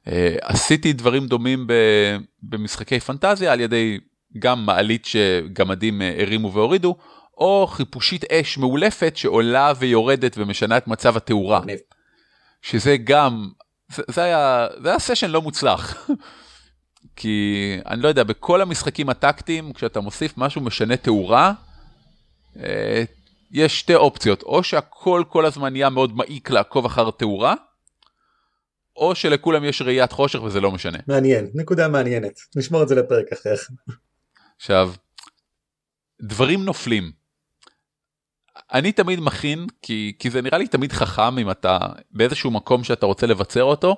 [0.07, 1.67] אה, עשיתי דברים דומים
[2.43, 3.99] במשחקי פנטזיה על ידי
[4.39, 6.97] גם מעלית שגמדים אה, הרימו והורידו,
[7.39, 11.61] או חיפושית אש מאולפת שעולה ויורדת ומשנה את מצב התאורה.
[12.61, 13.49] שזה גם,
[13.95, 16.09] זה, זה היה, זה היה סשן לא מוצלח.
[17.15, 21.53] כי אני לא יודע, בכל המשחקים הטקטיים, כשאתה מוסיף משהו משנה תאורה,
[22.59, 23.03] אה,
[23.51, 27.55] יש שתי אופציות, או שהכל כל הזמן נהיה מאוד מעיק לעקוב אחר תאורה,
[28.95, 30.97] או שלכולם יש ראיית חושך וזה לא משנה.
[31.07, 33.55] מעניין, נקודה מעניינת, נשמור את זה לפרק אחר.
[34.57, 34.93] עכשיו,
[36.21, 37.18] דברים נופלים.
[38.73, 41.77] אני תמיד מכין, כי, כי זה נראה לי תמיד חכם אם אתה
[42.11, 43.95] באיזשהו מקום שאתה רוצה לבצר אותו,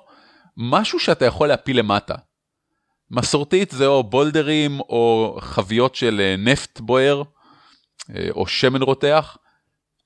[0.57, 2.15] משהו שאתה יכול להפיל למטה.
[3.11, 7.23] מסורתית זה או בולדרים או חביות של אה, נפט בוער
[8.15, 9.37] אה, או שמן רותח,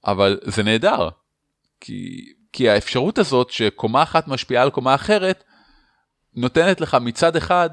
[0.06, 1.10] אבל זה נהדר.
[1.80, 5.44] כי, כי האפשרות הזאת שקומה אחת משפיעה על קומה אחרת,
[6.36, 7.70] נותנת לך מצד אחד,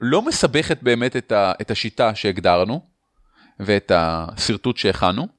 [0.00, 2.80] לא מסבכת באמת את, ה, את השיטה שהגדרנו
[3.60, 5.35] ואת השרטוט שהכנו,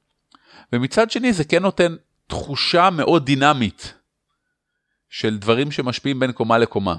[0.72, 3.94] ומצד שני זה כן נותן תחושה מאוד דינמית
[5.08, 6.96] של דברים שמשפיעים בין קומה לקומה.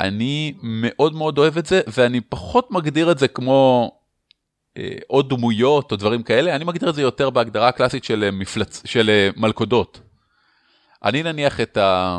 [0.00, 3.90] אני מאוד מאוד אוהב את זה, ואני פחות מגדיר את זה כמו
[4.76, 8.30] אה, עוד דמויות או דברים כאלה, אני מגדיר את זה יותר בהגדרה הקלאסית של, אה,
[8.30, 8.82] מפלצ...
[8.86, 10.00] של אה, מלכודות.
[11.04, 12.18] אני נניח את, ה...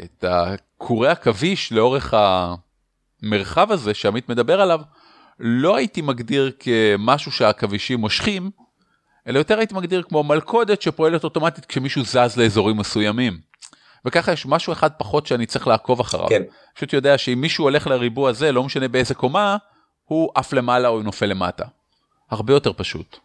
[0.00, 2.14] את הקורי עכביש לאורך
[3.22, 4.80] המרחב הזה שעמית מדבר עליו,
[5.38, 8.50] לא הייתי מגדיר כמשהו שהעכבישים מושכים,
[9.26, 13.40] אלא יותר הייתי מגדיר כמו מלכודת שפועלת אוטומטית כשמישהו זז לאזורים מסוימים.
[14.04, 16.28] וככה יש משהו אחד פחות שאני צריך לעקוב אחריו.
[16.28, 16.42] כן.
[16.74, 19.56] פשוט יודע שאם מישהו הולך לריבוע הזה, לא משנה באיזה קומה,
[20.04, 21.64] הוא עף למעלה או נופל למטה.
[22.30, 23.18] הרבה יותר פשוט.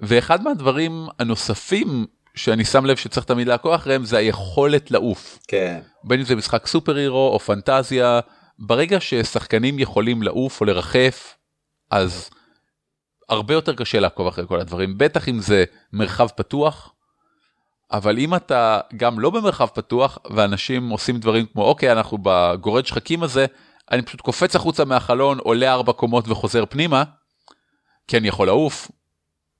[0.00, 5.38] ואחד מהדברים הנוספים שאני שם לב שצריך תמיד לעקוב אחריהם זה היכולת לעוף.
[5.48, 5.80] כן.
[6.04, 8.20] בין אם זה משחק סופר הירו או פנטזיה,
[8.58, 11.36] ברגע ששחקנים יכולים לעוף או לרחף,
[11.90, 12.30] אז
[13.28, 16.92] הרבה יותר קשה לעקוב אחרי כל הדברים, בטח אם זה מרחב פתוח,
[17.92, 23.22] אבל אם אתה גם לא במרחב פתוח ואנשים עושים דברים כמו אוקיי אנחנו בגורד שחקים
[23.22, 23.46] הזה
[23.90, 27.04] אני פשוט קופץ החוצה מהחלון עולה ארבע קומות וחוזר פנימה
[28.08, 28.90] כי אני יכול לעוף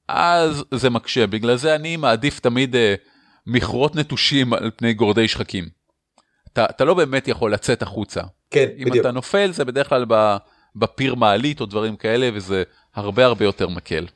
[0.09, 2.95] אז זה מקשה בגלל זה אני מעדיף תמיד אה,
[3.47, 5.69] מכרות נטושים על פני גורדי שחקים.
[6.53, 8.21] אתה, אתה לא באמת יכול לצאת החוצה.
[8.51, 8.97] כן, אם בדיוק.
[8.97, 10.05] אתה נופל זה בדרך כלל
[10.77, 12.63] בפיר מעלית או דברים כאלה וזה
[12.95, 14.07] הרבה הרבה יותר מקל.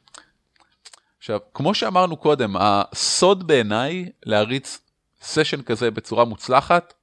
[1.18, 4.78] עכשיו, כמו שאמרנו קודם, הסוד בעיניי להריץ
[5.22, 6.94] סשן כזה בצורה מוצלחת,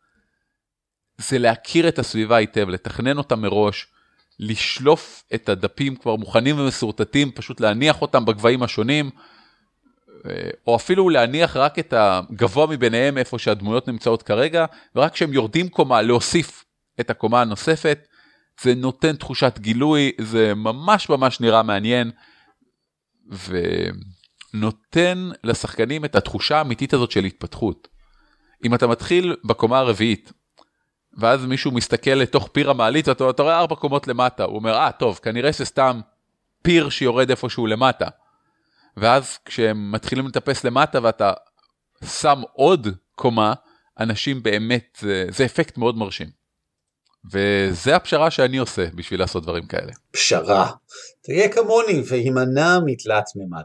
[1.18, 3.88] זה להכיר את הסביבה היטב, לתכנן אותה מראש,
[4.40, 9.10] לשלוף את הדפים כבר מוכנים ומסורטטים, פשוט להניח אותם בגבהים השונים,
[10.68, 16.02] או אפילו להניח רק את הגבוה מביניהם איפה שהדמויות נמצאות כרגע, ורק כשהם יורדים קומה
[16.02, 16.66] להוסיף
[17.00, 18.08] את הקומה הנוספת,
[18.62, 22.12] זה נותן תחושת גילוי, זה ממש ממש נראה מעניין.
[24.54, 27.88] ונותן לשחקנים את התחושה האמיתית הזאת של התפתחות.
[28.66, 30.32] אם אתה מתחיל בקומה הרביעית,
[31.18, 34.90] ואז מישהו מסתכל לתוך פיר המעלית, ואתה אתה רואה ארבע קומות למטה, הוא אומר, אה,
[34.90, 36.00] ah, טוב, כנראה שסתם
[36.62, 38.08] פיר שיורד איפשהו למטה.
[38.98, 41.34] ואז כשהם מתחילים לטפס למטה ואתה
[42.06, 43.54] שם עוד קומה,
[44.00, 46.28] אנשים באמת, זה אפקט מאוד מרשים.
[47.34, 49.92] וזה הפשרה שאני עושה בשביל לעשות דברים כאלה.
[50.12, 50.72] פשרה.
[51.24, 53.64] תהיה כמוני והימנע מתלת מימד.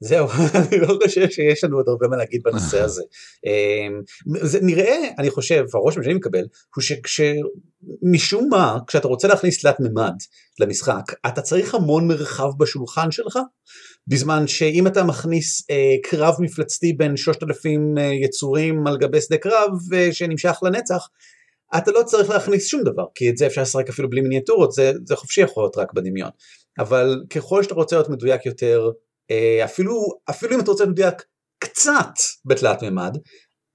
[0.00, 3.02] זהו, אני לא חושב שיש לנו עוד הרבה מה להגיד בנושא הזה.
[3.46, 4.00] אמ,
[4.42, 10.14] זה נראה, אני חושב, הרושם שאני מקבל, הוא שמשום מה, כשאתה רוצה להכניס תלת מימד
[10.60, 13.38] למשחק, אתה צריך המון מרחב בשולחן שלך,
[14.06, 19.70] בזמן שאם אתה מכניס אה, קרב מפלצתי בין 3,000 אה, יצורים על גבי שדה קרב
[19.94, 21.08] אה, שנמשך לנצח,
[21.76, 24.92] אתה לא צריך להכניס שום דבר, כי את זה אפשר לשחק אפילו בלי מיניאטורות, זה,
[25.04, 26.30] זה חופשי יכול להיות רק בדמיון.
[26.78, 28.90] אבל ככל שאתה רוצה להיות מדויק יותר,
[29.30, 31.22] אה, אפילו, אפילו אם אתה רוצה להיות מדויק
[31.58, 32.12] קצת
[32.44, 33.16] בתלת מימד,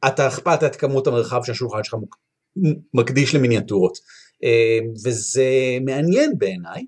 [0.08, 1.96] אתה הכפלת את כמות המרחב שהשולחן שלך
[2.94, 3.98] מקדיש למיניאטורות.
[4.44, 6.86] אה, וזה מעניין בעיניי,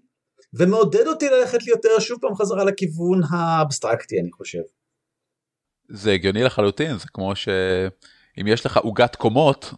[0.54, 4.62] ומעודד אותי ללכת יותר שוב פעם חזרה לכיוון האבסטרקטי אני חושב.
[5.89, 9.74] זה הגיוני לחלוטין, זה כמו שאם יש לך עוגת קומות,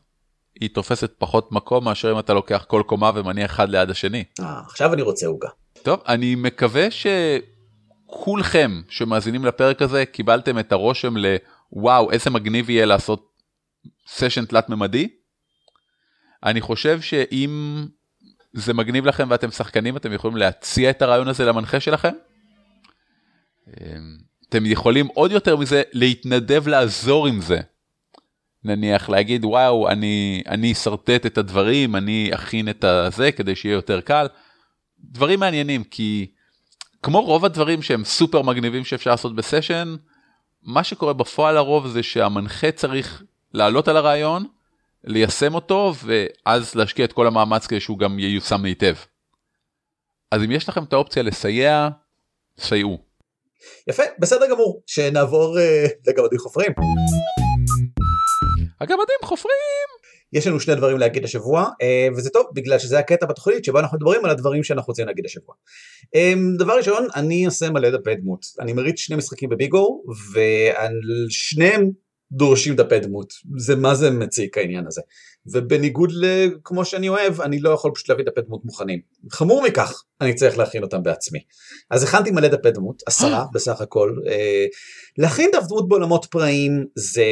[0.60, 4.24] היא תופסת פחות מקום מאשר אם אתה לוקח כל קומה ומניח אחד ליד השני.
[4.40, 5.50] אה, עכשיו אני רוצה עוגה.
[5.84, 13.30] טוב, אני מקווה שכולכם שמאזינים לפרק הזה קיבלתם את הרושם לוואו איזה מגניב יהיה לעשות
[14.08, 15.08] סשן תלת ממדי.
[16.44, 17.86] אני חושב שאם
[18.54, 22.14] זה מגניב לכם ואתם שחקנים אתם יכולים להציע את הרעיון הזה למנחה שלכם.
[23.68, 24.18] אמ,
[24.50, 27.60] אתם יכולים עוד יותר מזה להתנדב לעזור עם זה.
[28.64, 34.02] נניח להגיד וואו אני אני אשרטט את הדברים אני אכין את הזה כדי שיהיה יותר
[34.02, 34.28] קל.
[35.00, 36.32] דברים מעניינים כי
[37.04, 39.96] כמו רוב הדברים שהם סופר מגניבים שאפשר לעשות בסשן
[40.64, 44.46] מה שקורה בפועל לרוב זה שהמנחה צריך לעלות על הרעיון
[45.04, 48.96] ליישם אותו ואז להשקיע את כל המאמץ כדי שהוא גם ייושם היטב.
[50.32, 51.90] אז אם יש לכם את האופציה לסייע
[52.60, 52.98] סייעו.
[53.88, 56.72] יפה בסדר גמור שנעבור uh, לגמדים חופרים.
[58.82, 59.90] הגמדים חופרים!
[60.34, 63.98] יש לנו שני דברים להגיד השבוע, אה, וזה טוב בגלל שזה הקטע בתוכנית שבו אנחנו
[63.98, 65.56] מדברים על הדברים שאנחנו רוצים להגיד השבוע.
[66.16, 68.46] אה, דבר ראשון, אני עושה מלא דפי דמות.
[68.60, 71.90] אני מריץ שני משחקים בביגו, ושניהם
[72.32, 73.34] דורשים דפי דמות.
[73.58, 75.02] זה מה זה מציק העניין הזה.
[75.46, 79.00] ובניגוד לכמו שאני אוהב, אני לא יכול פשוט להביא דפי דמות מוכנים.
[79.32, 81.40] חמור מכך, אני צריך להכין אותם בעצמי.
[81.92, 84.16] אז הכנתי מלא דפי דמות, עשרה בסך הכל.
[84.28, 84.66] אה,
[85.18, 87.24] להכין דף דמות בעולמות פראיים זה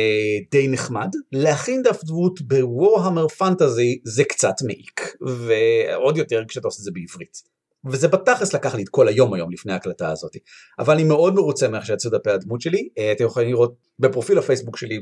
[0.51, 6.83] די נחמד, להכין דף דמות בוורהמר פנטזי זה קצת מעיק, ועוד יותר כשאתה עושה את
[6.83, 7.56] זה בעברית.
[7.91, 10.31] וזה בתכלס לקח לי את כל היום היום לפני ההקלטה הזאת.
[10.79, 14.77] אבל אני מאוד מרוצה מאיך שיצאו דפי הדמות שלי, אה, אתם יכולים לראות בפרופיל הפייסבוק
[14.77, 14.99] שלי,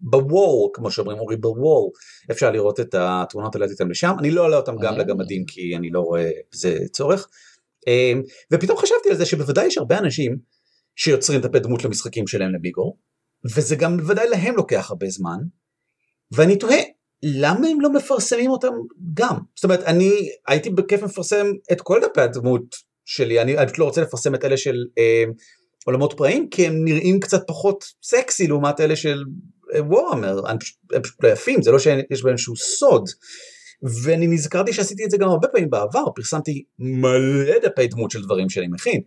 [0.00, 1.90] בוול, כמו שאומרים אורי בוול,
[2.30, 5.90] אפשר לראות את התמונות האלה איתם לשם, אני לא אעלה אותם גם לגמדים כי אני
[5.90, 7.28] לא רואה בזה צורך.
[7.88, 8.12] אה,
[8.52, 10.36] ופתאום חשבתי על זה שבוודאי יש הרבה אנשים
[10.96, 12.96] שיוצרים דפי דמות למשחקים שלהם לביגו,
[13.56, 15.38] וזה גם בוודאי להם לוקח הרבה זמן,
[16.32, 16.78] ואני תוהה
[17.22, 18.72] למה הם לא מפרסמים אותם
[19.14, 19.36] גם?
[19.56, 23.84] זאת אומרת, אני הייתי בכיף מפרסם את כל דפי הדמות שלי, אני, אני פשוט לא
[23.84, 25.24] רוצה לפרסם את אלה של אה,
[25.84, 29.24] עולמות פראיים, כי הם נראים קצת פחות סקסי לעומת אלה של
[29.74, 30.58] אה, וורהמר, הם,
[31.02, 33.08] פשוט לא יפים, זה לא שיש בהם שהוא סוד.
[34.04, 38.48] ואני נזכרתי שעשיתי את זה גם הרבה פעמים בעבר, פרסמתי מלא דפי דמות של דברים
[38.48, 39.00] שאני מכין.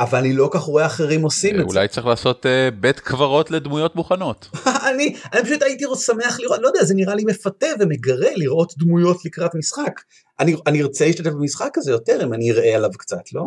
[0.00, 1.76] אבל אני לא כך רואה אחרים עושים את זה.
[1.76, 4.48] אולי צריך לעשות uh, בית קברות לדמויות מוכנות.
[4.94, 9.24] אני, אני פשוט הייתי שמח לראות, לא יודע, זה נראה לי מפתה ומגרה לראות דמויות
[9.24, 10.00] לקראת משחק.
[10.40, 13.42] אני, אני ארצה להשתתף במשחק הזה יותר אם אני אראה עליו קצת, לא?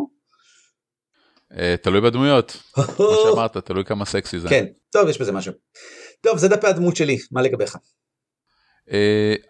[1.52, 2.56] Uh, תלוי בדמויות,
[2.96, 4.48] כמו שאמרת, תלוי כמה סקסי זה.
[4.48, 5.52] כן, טוב, יש בזה משהו.
[6.20, 7.76] טוב, זה דפי הדמות שלי, מה לגביך?
[8.88, 8.92] Uh,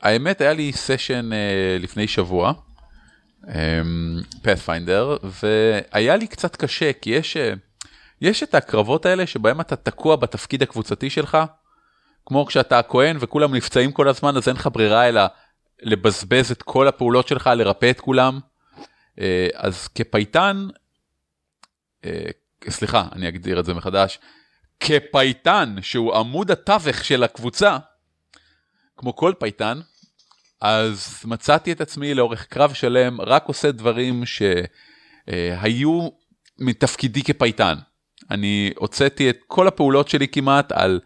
[0.01, 2.53] האמת, היה לי סשן uh, לפני שבוע.
[4.43, 7.53] פאת'פיינדר אמ, והיה לי קצת קשה כי יש אה,
[8.21, 11.39] יש את הקרבות האלה שבהם אתה תקוע בתפקיד הקבוצתי שלך
[12.27, 15.23] כמו כשאתה הכהן וכולם נפצעים כל הזמן אז אין לך ברירה אלא
[15.83, 18.41] לבזבז את כל הפעולות שלך לרפא את כולם
[19.21, 20.69] אה, אז כפייטן
[22.05, 22.29] אה,
[22.69, 24.19] סליחה אני אגדיר את זה מחדש
[24.81, 27.79] כפייטן שהוא עמוד התווך של הקבוצה
[28.97, 29.81] כמו כל פייטן
[30.63, 36.09] אז מצאתי את עצמי לאורך קרב שלם רק עושה דברים שהיו
[36.59, 37.75] מתפקידי כפייטן.
[38.31, 41.01] אני הוצאתי את כל הפעולות שלי כמעט על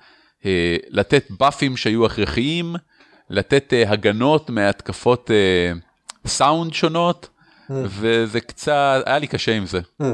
[0.90, 2.76] לתת באפים שהיו הכרחיים,
[3.30, 5.72] לתת אה, הגנות מהתקפות אה,
[6.26, 7.72] סאונד שונות, mm.
[7.72, 9.80] וזה קצת, היה לי קשה עם זה.
[10.02, 10.04] Mm.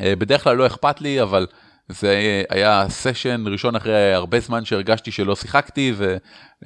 [0.00, 1.46] בדרך כלל לא אכפת לי, אבל
[1.88, 5.94] זה היה סשן ראשון אחרי הרבה זמן שהרגשתי שלא שיחקתי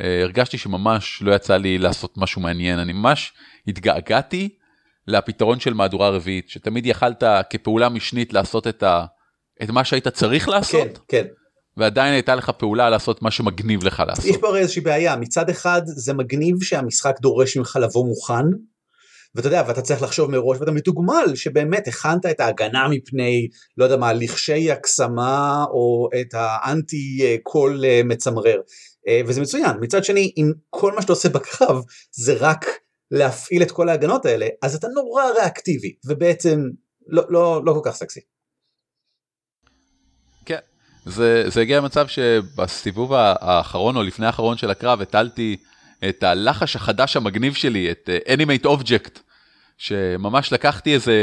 [0.00, 3.32] והרגשתי שממש לא יצא לי לעשות משהו מעניין אני ממש
[3.68, 4.48] התגעגעתי
[5.06, 9.04] לפתרון של מהדורה רביעית שתמיד יכלת כפעולה משנית לעשות את, ה,
[9.62, 10.98] את מה שהיית צריך לעשות.
[11.08, 11.24] כן, כן.
[11.76, 14.24] ועדיין הייתה לך פעולה לעשות מה שמגניב לך לעשות.
[14.24, 18.44] יש פה איזושהי בעיה מצד אחד זה מגניב שהמשחק דורש ממך לבוא מוכן
[19.34, 23.96] ואתה יודע, ואתה צריך לחשוב מראש, ואתה מתוגמל שבאמת הכנת את ההגנה מפני, לא יודע
[23.96, 28.60] מה, לכשי הקסמה, או את האנטי קול אה, מצמרר.
[29.08, 29.76] אה, וזה מצוין.
[29.80, 31.82] מצד שני, אם כל מה שאתה עושה בקרב
[32.12, 32.66] זה רק
[33.10, 36.60] להפעיל את כל ההגנות האלה, אז אתה נורא ריאקטיבי, ובעצם
[37.06, 38.20] לא, לא, לא כל כך סקסי.
[41.04, 45.56] זה, זה הגיע למצב שבסיבוב האחרון או לפני האחרון של הקרב הטלתי
[46.08, 49.20] את הלחש החדש המגניב שלי, את Animate uh, Object,
[49.78, 51.14] שממש לקחתי איזה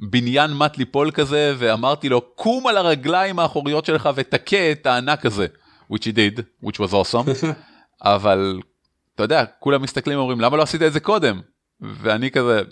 [0.00, 5.46] בניין מט ליפול כזה ואמרתי לו קום על הרגליים האחוריות שלך ותכה את הענק הזה,
[5.92, 7.46] which he did, which was awesome,
[8.02, 8.60] אבל
[9.14, 11.40] אתה יודע, כולם מסתכלים ואומרים למה לא עשית את זה קודם?
[11.80, 12.62] ואני כזה,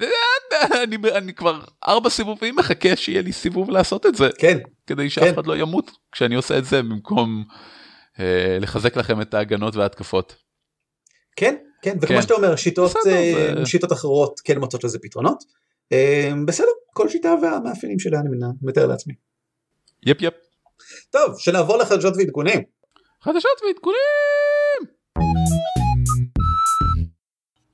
[0.82, 5.24] אני, אני כבר ארבע סיבובים מחכה שיהיה לי סיבוב לעשות את זה, כן, כדי שאף
[5.24, 5.34] כן.
[5.34, 7.44] אחד לא ימות כשאני עושה את זה במקום
[8.20, 10.36] אה, לחזק לכם את ההגנות וההתקפות.
[11.36, 12.22] כן, כן, וכמו כן.
[12.22, 15.42] שאתה אומר, שיטות, בסדר, uh, שיטות אחרות כן מוצאות לזה פתרונות.
[15.92, 15.96] Uh,
[16.46, 18.28] בסדר, כל שיטה והמאפיינים שלה אני
[18.62, 19.14] מתאר לעצמי.
[20.06, 20.34] יפ יפ.
[21.10, 22.62] טוב, שנעבור לחדשות ועדכונים.
[23.22, 24.43] חדשות ועדכונים!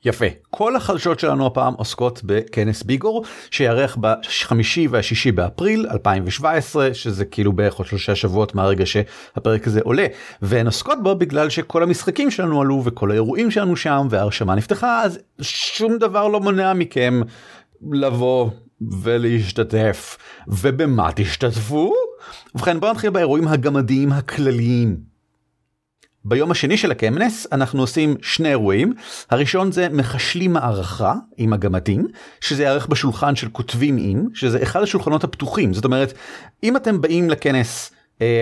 [0.04, 0.26] יפה.
[0.50, 7.74] כל החדשות שלנו הפעם עוסקות בכנס ביגור שיארך בחמישי והשישי באפריל 2017 שזה כאילו בערך
[7.74, 10.06] עוד שלושה שבועות מהרגע שהפרק הזה עולה
[10.42, 15.18] והן עוסקות בו בגלל שכל המשחקים שלנו עלו וכל האירועים שלנו שם וההרשמה נפתחה אז
[15.40, 17.20] שום דבר לא מונע מכם
[17.90, 18.50] לבוא
[19.02, 20.16] ולהשתתף
[20.48, 21.92] ובמה תשתתפו?
[22.54, 25.09] ובכן בואו נתחיל באירועים הגמדיים הכלליים
[26.24, 28.92] ביום השני של הכנס אנחנו עושים שני אירועים.
[29.30, 32.06] הראשון זה מחשלים מערכה עם הגמדים
[32.40, 35.74] שזה יערך בשולחן של כותבים עם שזה אחד השולחנות הפתוחים.
[35.74, 36.12] זאת אומרת
[36.62, 37.92] אם אתם באים לכנס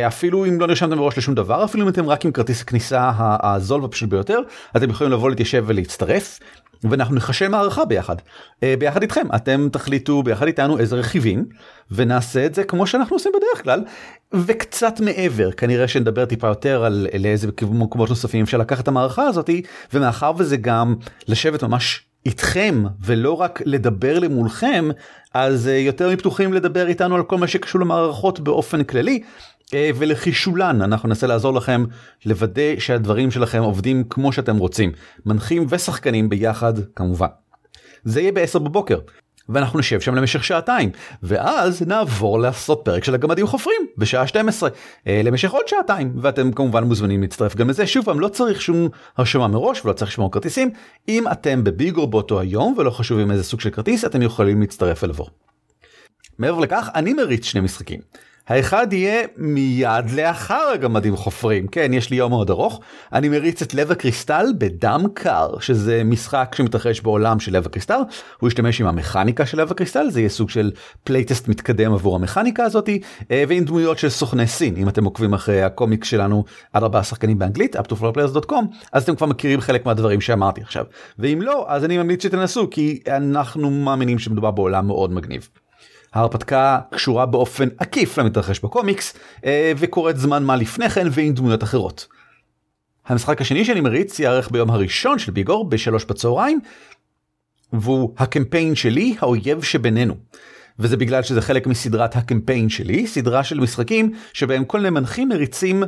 [0.06, 3.82] אפילו אם לא נרשמתם מראש לשום דבר אפילו אם אתם רק עם כרטיס הכניסה הזול
[3.82, 4.38] והפשוט ביותר
[4.76, 6.40] אתם יכולים לבוא להתיישב ולהצטרף
[6.84, 8.16] ואנחנו נחשב מערכה ביחד.
[8.62, 9.26] אה, ביחד איתכם.
[9.36, 11.44] אתם תחליטו ביחד איתנו איזה רכיבים
[11.90, 13.84] ונעשה את זה כמו שאנחנו עושים בדרך כלל.
[14.32, 19.62] וקצת מעבר כנראה שנדבר טיפה יותר על לאיזה מקומות נוספים אפשר לקחת את המערכה הזאתי
[19.92, 20.94] ומאחר וזה גם
[21.28, 24.88] לשבת ממש איתכם ולא רק לדבר למולכם
[25.34, 29.22] אז אה, יותר מפתוחים לדבר איתנו על כל מה שקשור למערכות באופן כללי.
[29.22, 29.26] אה,
[29.74, 31.84] ולחישולן אנחנו ננסה לעזור לכם
[32.26, 34.92] לוודא שהדברים שלכם עובדים כמו שאתם רוצים.
[35.26, 37.26] מנחים ושחקנים ביחד כמובן.
[38.04, 38.98] זה יהיה ב-10 בבוקר
[39.48, 40.90] ואנחנו נשב שם למשך שעתיים
[41.22, 44.70] ואז נעבור לעשות פרק של הגמדים חופרים בשעה 12
[45.06, 47.86] אה, למשך עוד שעתיים ואתם כמובן מוזמנים להצטרף גם לזה.
[47.86, 50.70] שוב פעם לא צריך שום הרשמה מראש ולא צריך לשמור כרטיסים.
[51.08, 55.02] אם אתם בביגור באותו היום ולא חשוב עם איזה סוג של כרטיס אתם יכולים להצטרף
[55.02, 55.26] ולבוא.
[56.38, 58.00] מעבר לכך אני מריץ שני משחקים
[58.48, 61.66] האחד יהיה מיד לאחר הגמדים חופרים.
[61.66, 62.80] כן יש לי יום מאוד ארוך.
[63.12, 68.00] אני מריץ את לב הקריסטל בדם קר שזה משחק שמתרחש בעולם של לב הקריסטל.
[68.40, 70.70] הוא ישתמש עם המכניקה של לב הקריסטל זה יהיה סוג של
[71.04, 74.76] playtest מתקדם עבור המכניקה הזאתי אה, ועם דמויות של סוכני סין.
[74.76, 78.52] אם אתם עוקבים אחרי הקומיק שלנו עד ארבעה שחקנים באנגלית Up to
[78.92, 80.84] אז אתם כבר מכירים חלק מהדברים שאמרתי עכשיו.
[81.18, 85.48] ואם לא אז אני ממליץ שתנסו כי אנחנו מאמינים שמדובר בעולם מאוד מגניב.
[86.14, 92.06] ההרפתקה קשורה באופן עקיף למתרחש בקומיקס אה, וקורית זמן מה לפני כן ועם דמויות אחרות.
[93.06, 96.60] המשחק השני שאני מריץ יארך ביום הראשון של ביגור בשלוש בצהריים
[97.72, 100.14] והוא הקמפיין שלי האויב שבינינו.
[100.78, 105.82] וזה בגלל שזה חלק מסדרת הקמפיין שלי סדרה של משחקים שבהם כל מיני מנחים מריצים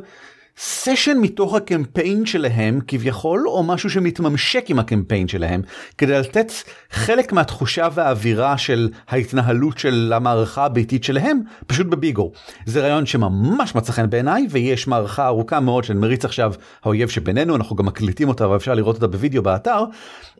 [0.57, 5.63] סשן מתוך הקמפיין שלהם כביכול או משהו שמתממשק עם הקמפיין שלהם
[5.99, 6.53] כדי לתת
[7.01, 12.33] חלק מהתחושה והאווירה של ההתנהלות של המערכה הביתית שלהם פשוט בביגו.
[12.67, 16.53] זה רעיון שממש מצא חן בעיניי ויש מערכה ארוכה מאוד שאני מריץ עכשיו
[16.85, 19.85] האויב שבינינו אנחנו גם מקליטים אותה ואפשר לראות אותה בווידאו באתר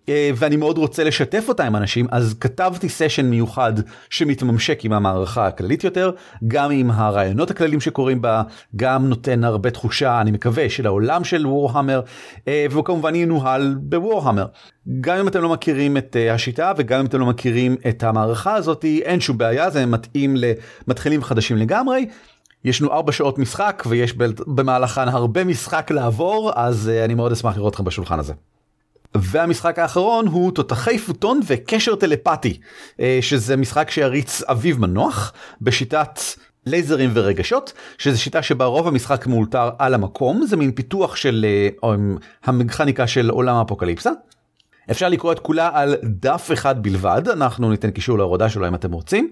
[0.09, 3.73] אה, ואני מאוד רוצה לשתף אותה עם אנשים אז כתבתי סשן מיוחד
[4.11, 6.11] שמתממשק עם המערכה הכללית יותר
[6.49, 8.43] גם עם הרעיונות הכלליים שקורים בה
[8.77, 12.01] גם נותן הרבה תחושה אני מקווה של העולם של וורהמר
[12.49, 14.47] אה, והוא כמובן ינוהל בוורהמר.
[15.01, 18.55] גם אם אתם לא מכירים את אה, השיטה וגם אם אתם לא מכירים את המערכה
[18.55, 22.07] הזאתי אין שום בעיה זה מתאים למתחילים חדשים לגמרי.
[22.65, 24.15] יש לנו ארבע שעות משחק ויש
[24.47, 28.33] במהלכן הרבה משחק לעבור אז אני מאוד אשמח לראות אתכם בשולחן הזה.
[29.15, 32.61] והמשחק האחרון הוא תותחי פוטון וקשר טלפתי
[33.01, 36.21] אה, שזה משחק שיריץ אביב מנוח בשיטת
[36.67, 41.47] לייזרים ורגשות שזה שיטה שבה רוב המשחק מאולתר על המקום זה מין פיתוח של
[41.83, 41.95] אה,
[42.45, 44.11] המכניקה של עולם האפוקליפסה.
[44.91, 48.93] אפשר לקרוא את כולה על דף אחד בלבד אנחנו ניתן קישור להורדה שלו אם אתם
[48.93, 49.31] רוצים.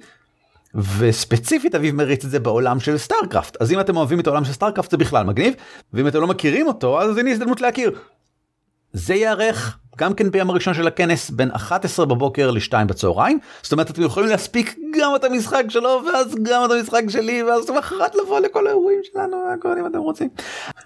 [0.74, 4.52] וספציפית אביב מריץ את זה בעולם של סטארקרפט אז אם אתם אוהבים את העולם של
[4.52, 5.54] סטארקרפט זה בכלל מגניב
[5.92, 7.90] ואם אתם לא מכירים אותו אז הנה הזדמנות להכיר
[8.92, 13.90] זה יארך גם כן ביום הראשון של הכנס בין 11 בבוקר ל-2 בצהריים זאת אומרת
[13.90, 18.40] אתם יכולים להספיק גם את המשחק שלו ואז גם את המשחק שלי ואז למחרת לבוא
[18.40, 20.28] לכל האירועים שלנו הכל אם אתם רוצים.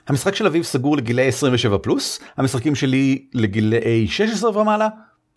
[0.08, 4.88] המשחק של אביב סגור לגילי 27 פלוס המשחקים שלי לגילי 16 ומעלה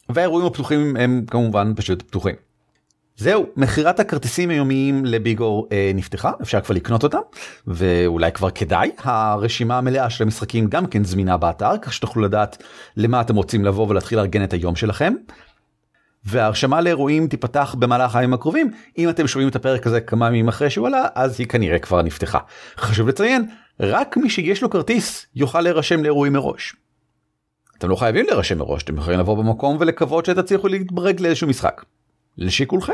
[0.10, 2.45] והאירועים הפתוחים הם כמובן פשוט פתוחים.
[3.18, 7.18] זהו מכירת הכרטיסים היומיים לביגור אה, נפתחה אפשר כבר לקנות אותם
[7.68, 12.64] ואולי כבר כדאי הרשימה המלאה של המשחקים גם כן זמינה באתר כך שתוכלו לדעת
[12.98, 15.14] למה אתם רוצים לבוא ולהתחיל לארגן את היום שלכם.
[16.26, 20.70] וההרשמה לאירועים תיפתח במהלך הימים הקרובים אם אתם שומעים את הפרק הזה כמה ימים אחרי
[20.70, 22.40] שהוא עלה אז היא כנראה כבר נפתחה.
[22.78, 23.50] חשוב לציין
[23.80, 26.76] רק מי שיש לו כרטיס יוכל להירשם לאירועים מראש.
[27.78, 31.82] אתם לא חייבים להירשם מראש אתם יכולים לבוא במקום ולקוות שתצליחו להתברג לאיזשהו משחק.
[32.38, 32.94] לשיקולכם.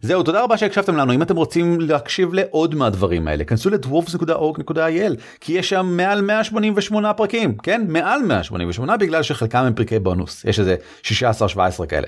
[0.00, 5.52] זהו תודה רבה שהקשבתם לנו אם אתם רוצים להקשיב לעוד מהדברים האלה כנסו לדוורפס.org.il כי
[5.52, 10.76] יש שם מעל 188 פרקים כן מעל 188 בגלל שחלקם הם פרקי בונוס יש איזה
[11.82, 12.06] 16-17 כאלה.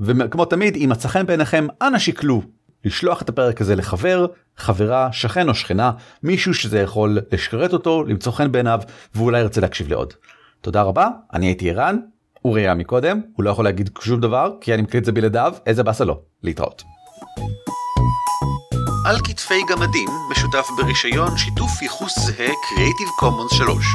[0.00, 2.42] וכמו תמיד אם מצא חן בעיניכם אנא שקלו
[2.84, 5.92] לשלוח את הפרק הזה לחבר חברה שכן או שכנה
[6.22, 8.80] מישהו שזה יכול לשרת אותו למצוא חן בעיניו
[9.14, 10.12] ואולי ירצה להקשיב לעוד.
[10.60, 11.98] תודה רבה אני הייתי ערן
[12.44, 15.54] אורי היה מקודם, הוא לא יכול להגיד שום דבר, כי אני מקליט את זה בלעדיו,
[15.66, 16.20] איזה באסה לו.
[16.42, 16.82] להתראות.
[19.06, 23.86] על כתפי גמדים משותף ברישיון שיתוף ייחוס זהה Creative Commons 3.